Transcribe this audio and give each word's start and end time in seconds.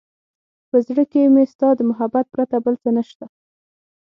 په 0.69 0.77
زړه 0.87 1.03
کې 1.11 1.31
مې 1.33 1.43
ستا 1.51 1.69
د 1.75 1.79
محبت 1.89 2.25
پرته 2.33 2.57
بل 2.65 2.75
څه 2.83 2.89
نشته. 2.97 3.25